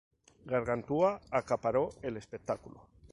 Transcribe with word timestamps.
Gargantúa 0.47 1.21
acaparó 1.29 1.91
el 2.01 2.17
espectáculo. 2.17 2.87